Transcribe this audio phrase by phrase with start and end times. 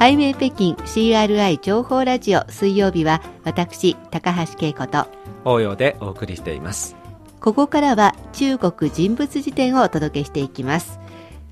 [0.00, 5.06] ハイウェイ北京 CRI 情報ラジオ水曜日は私高橋恵子と
[5.44, 6.96] 応用でお送りしています。
[7.38, 10.98] ここからは中国人物辞典をお届けしていきます。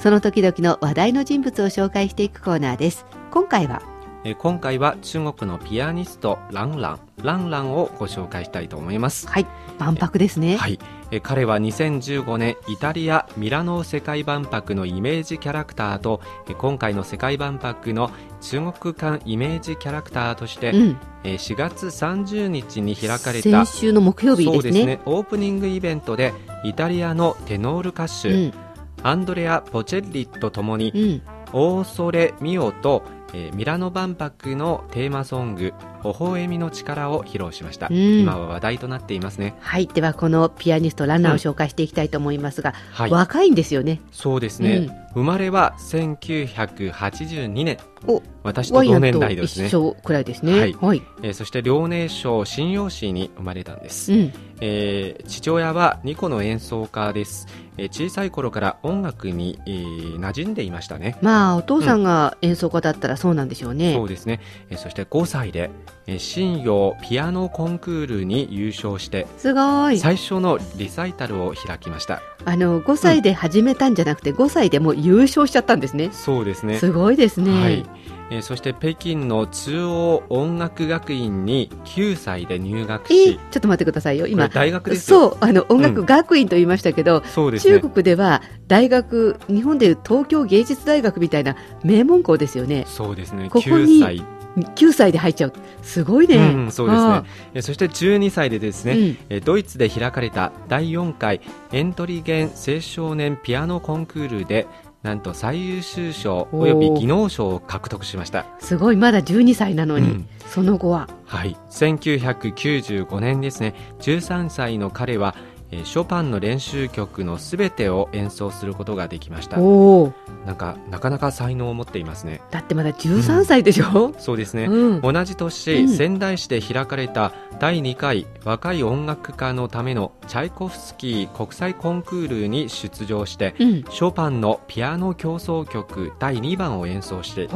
[0.00, 3.06] その時々の話題の人物を紹介していくコーナーです。
[3.30, 3.80] 今回は
[4.24, 7.00] え今回は中国のピアニストランラン。
[7.22, 9.28] ランランをご紹介したいと思います。
[9.28, 9.46] はい
[9.78, 10.56] 万博ですね。
[10.56, 10.80] はい。
[10.80, 18.10] え彼は2015年イタリア・ミラノ世界万博のイメージキャラクターとえ今回の世界万博の
[18.40, 24.52] 中国間イメージキャラクターとして、うん、え4月30日に開かれた先週の木曜日ですね。
[24.52, 26.32] そうですねオープニングイベントで
[26.64, 28.54] イタリアのテノール歌手、うん。
[29.02, 33.02] アンドレア・ポチェッリとともにうん「オーソレ・ミオ」と、
[33.34, 35.74] えーミラノ万博のテーマソング
[36.04, 38.20] 「微笑みの力」を披露しました、うん。
[38.20, 39.54] 今は話題となっていますね。
[39.60, 39.86] はい。
[39.86, 43.10] ではこのピアニストランナーを紹介していきたいと思いますが、はい。
[43.10, 44.00] 若いんですよね。
[44.10, 47.78] そうですね、生まれは1982年。
[48.06, 49.68] お私と同年代ですね。
[49.68, 50.58] 一緒くらいですね。
[50.58, 50.76] はい。
[50.80, 54.32] はい、えーそして遼寧省信陽市に生まれたんです、うん。
[54.60, 61.16] えー父親はニコの演奏家です、えー小さい頃から音楽に、えー馴染んでいましたね。
[61.22, 69.98] まあお父さんが演奏家だったらそうなんでしょうね、そうですね、えーそして5歳で、えー、新陽ピアノコンクールに優勝してすごい。
[69.98, 72.22] 最初のリサイタルを開きました。
[72.44, 76.10] あの5歳で始めたんじゃなくて、5歳でもう優勝しちゃったんですね。
[76.12, 76.78] そうですね。
[76.78, 77.86] すごいですね、はい。
[78.30, 84.26] えーそして北京の中央音楽学院に9歳で入学えしちょっと待ってくださいよ。
[84.26, 87.78] 今大学そうあの音楽学院と言いましたけど、中そうですね。
[87.78, 92.84] 国では大学日本でいう東京芸術大学みたいな名門校ですよね。
[92.88, 93.50] そうですね。
[93.50, 94.24] ここに9歳、
[94.56, 95.52] 9歳で入っちゃう。
[95.82, 99.18] すごいね、うん、そうですあねえーそして12歳でですね、うん。
[99.28, 101.40] えードイツで開かれた第4回
[101.72, 104.66] エントリーゲン青少年ピアノコンクールで
[105.02, 108.46] なんと最優秀賞および技能賞を獲得しました。
[108.60, 108.96] すごい。
[108.96, 110.28] まだ12歳なのに、うん。
[110.46, 111.08] その後は。
[111.26, 113.74] はい、1995年ですね。
[114.00, 115.51] 13歳の彼は、えー
[115.84, 119.58] ショパンの練習曲のすべてを演奏することができました。
[119.58, 120.12] おお。
[120.46, 122.42] なんかなかなか才能を持っていますね。
[122.50, 125.00] だってまだ13歳でしょ、そうですね、うん。
[125.00, 125.88] 同じ年、うん。
[125.88, 133.84] 仙台市で開かれた第2回若い音楽家のためのチャイコフスキー国際コンクールに出場して、うん。
[133.84, 137.48] ショパンのピアノ協奏曲第2番を演奏して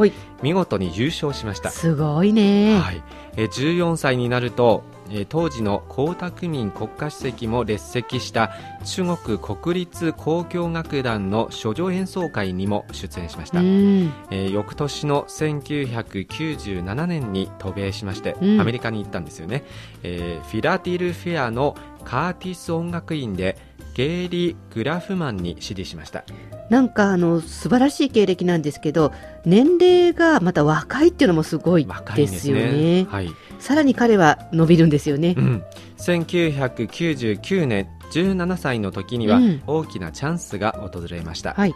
[0.43, 3.03] 見事に優勝しました、すごいね、はい、
[3.37, 4.96] えー14歳になると、えー
[5.29, 8.53] 当時の江沢民国家主席も列席した
[8.85, 14.13] 中国国立交響楽団の処女演奏会にも出演しました、うん。
[14.31, 18.61] えー翌年の1997年に渡米しまして、うん。
[18.61, 19.65] アメリカに行ったんですよね、
[20.03, 23.57] えーフィラディルフィアのカーティス音楽院で
[23.97, 26.23] ゲイリー・グラフマンに師事しました。
[26.69, 29.11] なんかあの素晴らしい経歴なんですけど
[29.47, 32.73] 年齢がまた若いっていうのもすごいでですすよね。
[32.73, 33.07] ね。
[33.09, 33.31] はい。
[33.59, 35.35] さらに彼は伸びるんですよね。
[35.39, 35.63] う、ん、
[35.97, 39.63] 1999年17歳の時にはうん。
[39.67, 41.73] 大きなチャンスが訪れました、はい、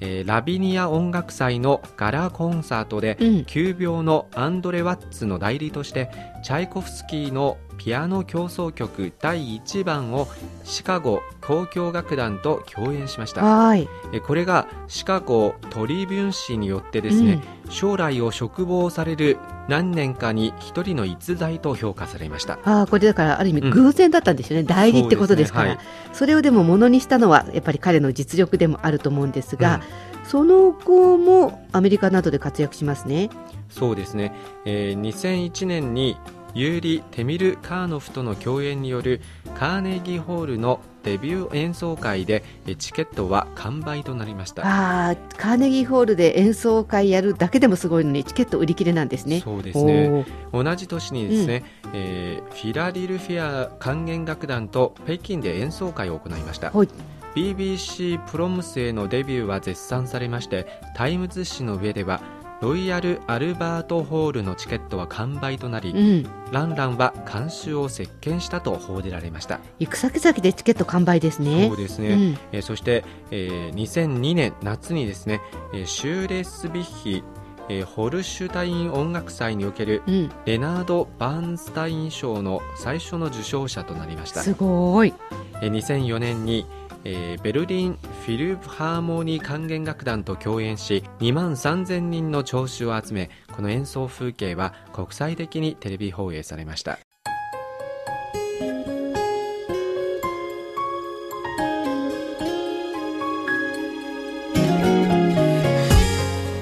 [0.00, 3.44] えーラビニア音楽祭のガラコンサートで、うん。
[3.44, 6.10] 急病のアンドレ・ワッツの代理として
[6.42, 10.28] チャイコフスキーのピアノ協奏曲第1番を
[10.64, 13.42] シカゴ交響楽団と共演しました。
[13.42, 13.88] はい。
[14.12, 17.40] えこれがシカゴトリビュン誌によってですね、
[17.70, 22.58] 将来を嘱望される何年かに一人の逸材と評価されました。
[22.64, 23.70] ああこれだからある意味うん。
[23.70, 25.74] 偶然だったんですよね、代理ってことですから。
[25.74, 25.80] そう
[26.12, 29.80] そ,、れをでもものにしたのはやっぱり彼の実力でもあると思うんですが、
[30.22, 30.26] うん。
[30.26, 33.30] その後もアメリカなどで活躍しますね。
[33.70, 34.32] そうですね、
[34.64, 36.16] えー2001年に
[36.58, 39.20] ユーリ・テミル・カーノフとの共演による
[39.54, 44.66] カーネギーホールのデビュー演奏会でえーチケットは完売となりました。
[44.66, 49.38] ああカーネギーホールで演奏会やるだけでもすごいのにチケット売り切れなんですね。
[49.38, 50.26] そうですね。
[50.52, 51.62] 同じ年にですね、
[51.94, 56.72] えーフィラデルフィア管弦楽団と北京で演奏会を行いました。
[56.72, 56.88] はい。
[57.36, 60.66] BBC プロムスへのデビューは絶賛されまして
[60.96, 62.20] タイムズ紙の紙上では
[62.60, 66.26] ロイヤル・アルバートホールのチケットは完売となり、うん。
[66.50, 69.60] ランランは観衆を席巻したと報じられました。
[69.78, 71.68] 行く先々でチケット完売ですね。
[71.68, 72.38] そうですね、うん。
[72.52, 75.40] えーそして、えー2002年夏にですね、
[75.72, 77.22] えーシューレスビッヒ、
[77.68, 84.40] えーホルシュタイン音楽祭におけるうん、レナード・バーンスタイン賞の最初の受賞者となりました。
[84.40, 85.14] すごい。
[85.62, 86.66] えー2004年に、
[87.10, 96.98] えーベルリンフィルハーモニー管弦楽団と共演し2万3000人の聴衆を集めこの演奏風景は国際的にテレビ放映されました。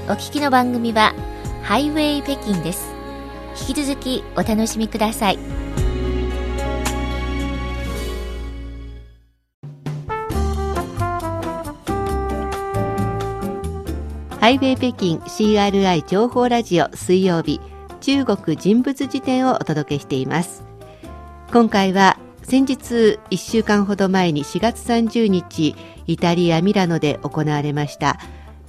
[0.09, 1.13] お聞きの番組は
[1.65, 2.95] ハイウェイ北京です。
[3.69, 5.39] 引き続きお楽しみください。
[14.47, 17.61] ハイウェイ北京 CRI 情報ラジオ水曜日
[18.01, 20.63] 中国人物辞典をお届けしています。
[21.53, 25.75] 今回は先日1週間ほど前に4月30日
[26.07, 28.21] イタリア・ミラノで行われました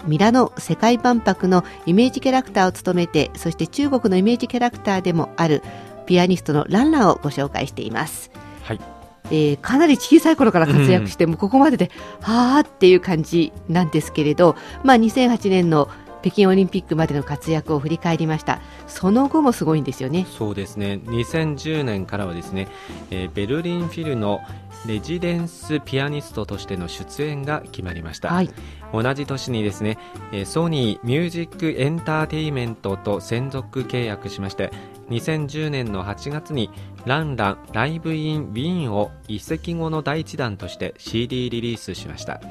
[0.08, 5.62] ミラノ世界万博のイメージキャラクターを務めてそして中国のイメージキャラクターでもある
[6.08, 8.32] ピアニストのランランをご紹介しています。
[8.64, 8.97] はい。
[9.30, 11.92] えー、かなり小さい頃から活躍して、もうここまでで、
[12.22, 15.90] はあっていう感じなんですけれど、まあ、2008年の
[16.22, 18.60] 北京オリンピックまでの活躍を振り返りました。
[18.88, 20.26] その後もすごいんですよね。
[20.38, 21.00] そうですね。
[21.06, 22.68] 2010年からはですね、
[23.12, 24.42] えー、ベルリンフィルの
[24.86, 28.50] レジデンスピアニストとしての出演が決まりました、はい、
[28.94, 29.98] 同じ年にですね
[30.46, 34.72] ソニーミュージックエンターテイメントと専属契約しまして
[35.10, 36.70] 2010年の8月に
[37.08, 42.42] ランランライブインウィーンを移籍後の第一弾として CD リリースしました。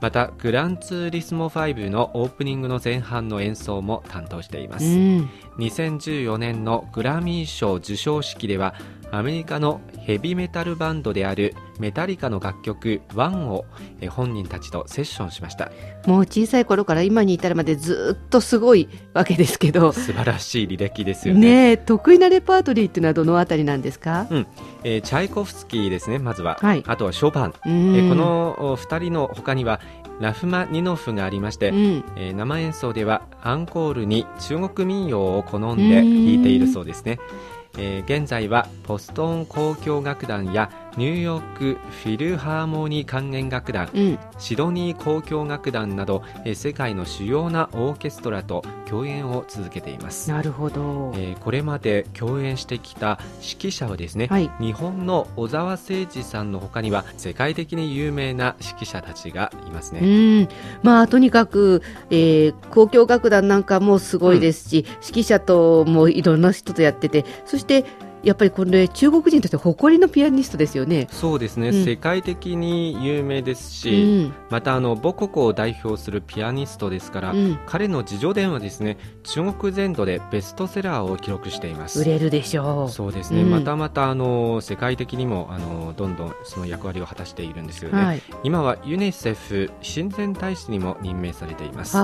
[0.00, 8.74] またグランツーリスモ5のオープニングの前半の演奏も担当しています、うん、2014年のグラミー賞授賞式では
[9.10, 13.64] アメリカのヘビメタルバンドであるメタリカの楽曲「ワンを
[14.10, 15.70] 本人たちとセッションしました。
[16.06, 19.92] もう小さい頃から今に至るまでずっとすごいわけですけど。
[19.92, 21.70] 素晴らしい履歴ですよね。
[21.70, 24.46] ね得意なレパートリーっていうのはどのあたりなんですか、うん。
[24.84, 29.80] えー、チャイコフスキーですねまずは、はい、あとはショパン、えー、この2人の他には
[30.20, 37.18] ラフマニノフがありまして、うん、えー、生演奏ではアンコールに中国民謡を好んで弾いているそうですね。
[37.76, 50.30] えー、現在はポストン交響楽団やニューヨークフィルハーモニー管弦楽団、うん、シドニー交響楽団など、えー、世界の主要なオーケストラと共演を続けています。
[50.30, 60.00] なるほど、えー、これまで共演してきた指揮者はですね、はい、日本の小沢誠二さんのほかには世界的に有名な指揮者たちがいますね。
[60.00, 60.48] うん。
[60.82, 67.84] まあとにかく、えー、交響楽団なんかもすごいですし、うん、指揮者ともいろんな人とやっててそして
[68.22, 71.06] やっぱりこれ中国人として誇りのピアニストですよね。
[71.10, 82.00] そうですね、うん、世界的に有名ですし、うん、またあの母国を代表するピアニストですから、うん、彼の自叙伝はですね中国全土でベストセラーを記録しています。
[82.00, 82.90] 売れるでしょう。
[82.90, 91.96] そうですね、またまたあの世界的にもあのどんどんその役割を果たしているんですよね、はい、今はユニセフ親善大使にも任命されています。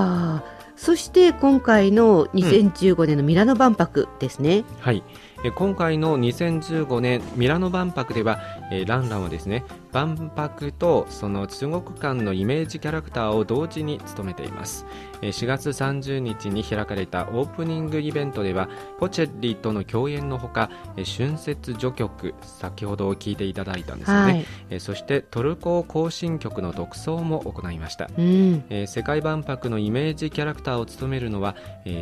[0.77, 5.03] そして今回の2015年のミラノ万博ですね、はい
[5.51, 8.39] 今回の2015年ミラノ万博では、
[8.71, 14.85] えー、ランランはですね万博とその中国間のイメージキャラクターを同時に務めています。
[15.21, 18.69] 4月30日に開かれたオープニングイベントでは
[18.99, 31.55] ポチェリとの共演のほか春節序曲先ほど聞いていただいたんですよね、はい、そしてトルコ行進曲の独奏も行いました、うん、世界万博のイメージキャラクターを務めるのは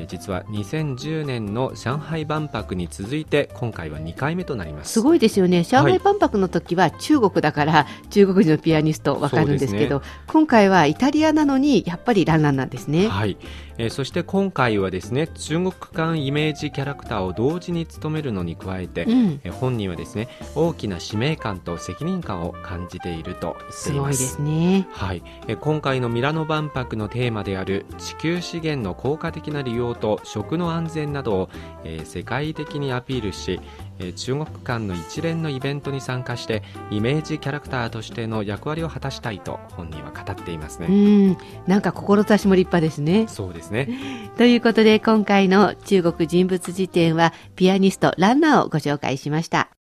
[0.08, 4.94] 実は2010年の上海万博に続いて今回は2回目となります。
[4.94, 5.64] すごいですよね。
[5.64, 13.08] 上海万博の時は中国だから、中国人のピアニストわかるんですけど、ね、今回はイタリアなのにやっぱりランランなんですね。
[13.08, 13.38] はい、
[13.78, 23.58] えー、そして今回はですね中国間イメージキャラクターを同時に務めるのに加えて、うん、えー、本人はですね大きな使命感と責任感を感じていると。
[23.70, 23.92] す。
[23.92, 24.88] ごいですね。
[24.92, 31.50] はい、えー、今回のミラノ万博のテーマである地球資源の効果的な利用と食の安全などを、
[31.84, 33.60] えー、世界的にアピールし、
[34.00, 40.88] えー、中国間の一連のイベントに参加してイメージキャラクターとしての役割を果たしたいと本人は語っていますね。
[40.90, 43.28] うんなんか志も立派ですね。
[43.28, 43.90] そうですね。
[44.38, 49.74] ということで今回の中国人物辞典はピアニストランナーをご紹介しました。